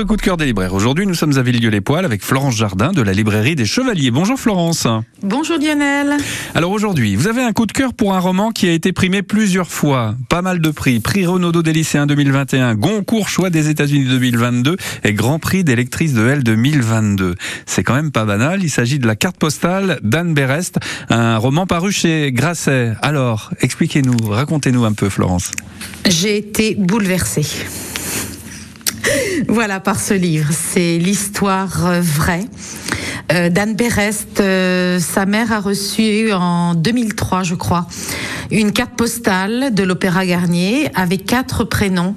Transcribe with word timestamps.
Votre 0.00 0.08
coup 0.08 0.16
de 0.16 0.22
cœur 0.22 0.38
des 0.38 0.46
libraires. 0.46 0.72
Aujourd'hui, 0.72 1.06
nous 1.06 1.12
sommes 1.12 1.36
à 1.36 1.42
Villedieu-les-Poils 1.42 2.06
avec 2.06 2.24
Florence 2.24 2.56
Jardin 2.56 2.92
de 2.92 3.02
la 3.02 3.12
librairie 3.12 3.54
des 3.54 3.66
Chevaliers. 3.66 4.10
Bonjour 4.10 4.40
Florence. 4.40 4.86
Bonjour 5.22 5.58
Lionel. 5.58 6.16
Alors 6.54 6.70
aujourd'hui, 6.70 7.16
vous 7.16 7.28
avez 7.28 7.42
un 7.42 7.52
coup 7.52 7.66
de 7.66 7.72
cœur 7.72 7.92
pour 7.92 8.14
un 8.14 8.18
roman 8.18 8.50
qui 8.50 8.66
a 8.66 8.72
été 8.72 8.94
primé 8.94 9.20
plusieurs 9.20 9.70
fois. 9.70 10.14
Pas 10.30 10.40
mal 10.40 10.62
de 10.62 10.70
prix. 10.70 11.00
Prix 11.00 11.26
Renaudot 11.26 11.60
des 11.60 11.74
lycéens 11.74 12.06
2021, 12.06 12.76
Goncourt 12.76 13.28
Choix 13.28 13.50
des 13.50 13.68
États-Unis 13.68 14.06
2022 14.06 14.78
et 15.04 15.12
Grand 15.12 15.38
Prix 15.38 15.64
des 15.64 15.76
lectrices 15.76 16.14
de 16.14 16.26
L 16.26 16.44
2022. 16.44 17.34
C'est 17.66 17.84
quand 17.84 17.94
même 17.94 18.10
pas 18.10 18.24
banal. 18.24 18.62
Il 18.62 18.70
s'agit 18.70 18.98
de 18.98 19.06
la 19.06 19.16
carte 19.16 19.36
postale 19.36 20.00
d'Anne 20.02 20.32
Berest, 20.32 20.78
un 21.10 21.36
roman 21.36 21.66
paru 21.66 21.92
chez 21.92 22.32
Grasset. 22.32 22.94
Alors, 23.02 23.50
expliquez-nous, 23.60 24.16
racontez-nous 24.30 24.86
un 24.86 24.94
peu 24.94 25.10
Florence. 25.10 25.50
J'ai 26.08 26.38
été 26.38 26.74
bouleversée. 26.74 27.44
Voilà, 29.48 29.80
par 29.80 29.98
ce 29.98 30.14
livre. 30.14 30.50
C'est 30.52 30.98
l'histoire 30.98 31.86
euh, 31.86 32.00
vraie. 32.00 32.44
Euh, 33.32 33.48
d'Anne 33.48 33.74
Berest, 33.74 34.40
euh, 34.40 34.98
sa 34.98 35.26
mère 35.26 35.52
a 35.52 35.60
reçu 35.60 36.32
en 36.32 36.74
2003, 36.74 37.42
je 37.44 37.54
crois, 37.54 37.86
une 38.50 38.72
carte 38.72 38.96
postale 38.96 39.72
de 39.72 39.82
l'Opéra 39.82 40.26
Garnier 40.26 40.90
avec 40.94 41.26
quatre 41.26 41.64
prénoms 41.64 42.16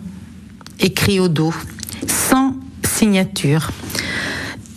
écrits 0.80 1.20
au 1.20 1.28
dos, 1.28 1.54
sans 2.08 2.56
signature. 2.84 3.70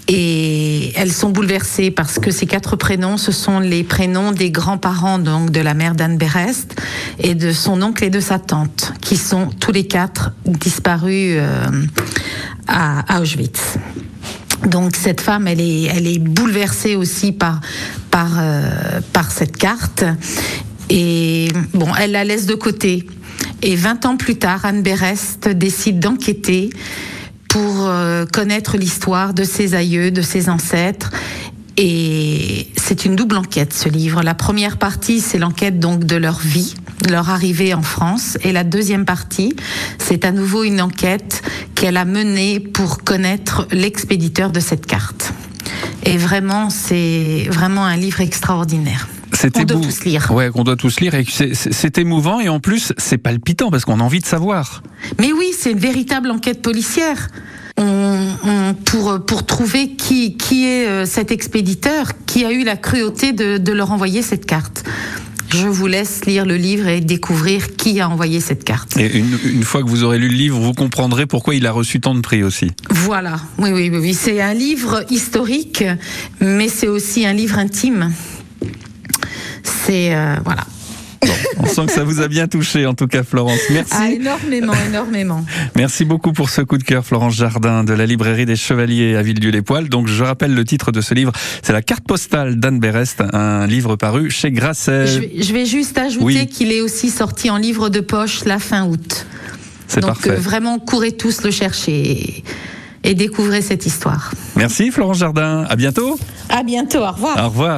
Et 0.09 0.93
elles 0.95 1.13
sont 1.13 1.31
bouleversées 1.31 1.91
parce 1.91 2.21
que 2.21 2.31
ces 2.31 2.47
quatre 2.47 2.77
prénoms, 2.77 3.17
ce 3.17 3.33
sont 3.33 3.59
les 3.59 3.83
prénoms 3.83 4.31
des 4.31 4.51
grands-parents 4.51 5.19
donc 5.19 5.51
de 5.51 5.61
la 5.61 5.75
mère 5.75 5.97
d'Anne 5.97 6.17
Berest 6.17 6.81
et 7.19 7.35
de 7.35 7.51
son 7.51 7.83
oncle 7.83 8.05
et 8.05 8.11
de 8.11 8.21
sa 8.21 8.39
tante, 8.39 8.93
qui 9.01 9.17
sont 9.17 9.49
tous 9.59 9.73
les 9.73 9.87
quatre 9.87 10.31
disparus 10.45 11.39
euh, 11.41 11.67
à 12.67 13.21
Auschwitz. 13.21 13.79
Donc 14.67 14.97
cette 14.97 15.21
femme, 15.21 15.47
elle 15.47 15.61
est, 15.61 15.85
elle 15.85 16.07
est 16.07 16.19
bouleversée 16.19 16.97
aussi 16.97 17.33
par, 17.33 17.61
par, 18.11 18.33
euh, 18.39 19.01
par 19.13 19.31
cette 19.31 19.57
carte. 19.57 20.05
Et 20.89 21.49
bon, 21.75 21.89
elle 21.99 22.13
la 22.13 22.25
laisse 22.25 22.47
de 22.47 22.55
côté. 22.55 23.07
Et 23.63 23.77
20 23.77 24.07
ans 24.07 24.17
plus 24.17 24.37
tard, 24.37 24.65
Anne 24.65 24.83
Berest 24.83 25.49
décide 25.49 25.99
d'enquêter 25.99 26.71
pour 27.49 27.87
euh, 27.87 28.27
connaître 28.27 28.77
l'histoire 28.77 29.35
de 29.35 29.45
ses 29.45 29.75
aïeux, 29.75 30.11
de 30.11 30.23
ses 30.23 30.49
ancêtres. 30.49 31.11
Et 31.77 32.69
c'est 32.77 33.05
une 33.05 33.17
double 33.17 33.37
enquête, 33.37 33.75
ce 33.75 33.89
livre. 33.89 34.23
La 34.23 34.35
première 34.35 34.79
partie, 34.79 35.21
c'est 35.21 35.39
l'enquête 35.39 35.79
donc 35.79 36.05
de 36.05 36.17
leur 36.17 36.39
vie, 36.39 36.75
leur 37.11 37.29
arrivée 37.29 37.75
en 37.75 37.83
France. 37.83 38.39
Et 38.43 38.53
la 38.53 38.65
deuxième 38.65 39.05
partie, 39.05 39.55
c'est 39.99 40.25
à 40.25 40.33
nouveau 40.33 40.65
une 40.65 40.81
enquête 40.81 41.43
qu'elle 41.77 41.97
a 41.97 42.05
menée 42.05 42.59
pour 42.59 43.05
connaître 43.05 43.69
l'expéditeur 43.71 44.51
de 44.51 44.59
cette 44.59 44.87
carte. 44.87 45.33
Et 46.05 46.17
vraiment, 46.17 46.71
c'est 46.71 47.47
vraiment 47.51 47.85
un 47.85 47.97
livre 47.97 48.21
extraordinaire. 48.21 49.09
On 49.55 49.65
doit 49.65 49.81
tous 49.81 50.05
lire. 50.05 50.31
Ouais, 50.33 50.51
qu'on 50.51 50.65
doit 50.65 50.77
tous 50.77 50.99
lire. 51.01 51.15
Et 51.15 51.25
c'est 51.29 51.99
émouvant 51.99 52.41
et 52.41 52.49
en 52.49 52.59
plus, 52.59 52.93
c'est 52.97 53.19
palpitant 53.19 53.71
parce 53.71 53.85
qu'on 53.85 54.01
a 54.01 54.03
envie 54.03 54.21
de 54.21 54.27
savoir. 54.27 54.83
Mais 55.21 55.33
oui, 55.33 55.53
c'est 55.57 55.71
une 55.73 55.79
véritable 55.79 56.31
enquête 56.31 56.63
policière. 56.63 57.29
On, 57.79 58.75
pour, 58.87 59.27
pour 59.27 59.45
trouver 59.45 59.91
qui, 59.97 60.39
qui 60.39 60.67
est 60.67 60.87
euh, 60.87 61.05
cet 61.05 61.31
expéditeur 61.31 62.13
qui 62.25 62.47
a 62.47 62.51
eu 62.51 62.65
la 62.65 62.77
cruauté 62.79 63.35
de, 63.35 63.59
de 63.59 63.73
leur 63.73 63.93
envoyer 63.93 64.23
cette 64.23 64.47
carte. 64.47 64.83
Je 65.51 65.69
vous 65.69 65.87
laisse 65.87 66.25
lire 66.27 66.45
le 66.45 66.57
livre 66.57 66.89
et 66.89 67.01
découvrir 67.01 67.77
qui 67.77 68.01
a 68.01 68.09
envoyé 68.09 68.41
cette 68.41 68.65
carte. 68.65 68.97
Et 68.97 69.17
une, 69.17 69.39
une, 69.45 69.63
fois 69.63 69.83
que 69.83 69.89
vous 69.89 70.03
aurez 70.03 70.19
lu 70.19 70.29
le 70.29 70.35
livre, 70.35 70.59
vous 70.59 70.73
comprendrez 70.73 71.27
pourquoi 71.27 71.55
il 71.55 71.67
a 71.67 71.73
reçu 71.73 72.01
tant 72.01 72.15
de 72.15 72.21
prix 72.21 72.43
aussi. 72.43 72.73
Voilà, 72.91 73.41
oui, 73.59 73.71
oui, 73.73 73.91
oui. 73.91 73.99
oui. 73.99 74.15
C'est 74.15 74.41
un 74.41 74.55
livre 74.55 75.05
historique, 75.11 75.85
mais 76.41 76.69
c'est 76.69 76.89
aussi 76.89 77.25
un 77.27 77.33
livre 77.33 77.59
intime. 77.59 78.13
C'est 79.63 80.15
euh, 80.15 80.37
voilà. 80.45 80.65
on 81.59 81.67
sent 81.67 81.87
que 81.87 81.93
ça 81.93 82.05
vous 82.05 82.21
a 82.21 82.29
bien 82.29 82.49
touché, 82.49 82.87
en 82.87 82.95
tout 82.95 83.07
cas, 83.07 83.23
Florence. 83.23 83.61
Merci. 83.71 83.93
Ah, 83.97 84.11
énormément, 84.11 84.73
énormément. 84.89 85.45
Merci 85.75 86.05
beaucoup 86.05 86.33
pour 86.33 86.51
ce 86.51 86.63
coup 86.63 86.79
de 86.79 86.83
cœur, 86.83 87.05
Florence 87.05 87.35
Jardin, 87.35 87.85
de 87.85 87.93
la 87.93 88.07
librairie 88.07 88.47
des 88.47 88.57
Chevaliers 88.57 89.17
à 89.17 89.23
Villedieu-les-Poils. 89.23 89.89
Donc, 89.89 90.07
je 90.07 90.23
rappelle 90.23 90.55
le 90.55 90.65
titre 90.65 90.93
de 90.93 91.01
ce 91.01 91.15
livre. 91.15 91.33
C'est 91.63 91.73
La 91.73 91.83
carte 91.83 92.05
postale 92.07 92.57
d'Anne 92.57 92.81
Berest, 92.81 93.23
un 93.33 93.67
livre 93.67 93.97
paru 93.97 94.31
chez 94.31 94.51
Grasset. 94.51 95.07
Je 95.07 95.53
vais, 95.53 95.67
juste 95.67 95.99
ajouter 95.99 96.47
qu'il 96.47 96.73
est 96.73 96.81
aussi 96.81 97.11
sorti 97.11 97.51
en 97.51 97.57
livre 97.57 97.89
de 97.89 98.01
poche 98.01 98.45
la 98.45 98.59
fin 98.59 98.87
août. 98.87 99.27
C'est 99.89 100.01
parfait. 100.01 100.31
Donc, 100.31 100.39
vraiment, 100.39 100.79
courez 100.79 101.13
tous 101.13 101.43
le 101.43 101.51
chercher 101.51 102.43
et 103.07 103.15
découvrez 103.15 103.63
cette 103.63 103.87
histoire. 103.87 104.33
Merci, 104.57 104.91
Florence 104.91 105.19
Jardin. 105.19 105.65
À 105.69 105.77
bientôt. 105.77 106.19
À 106.49 106.63
bientôt. 106.63 106.99
Au 106.99 107.13
revoir. 107.13 107.39
Au 107.39 107.49
revoir. 107.49 107.75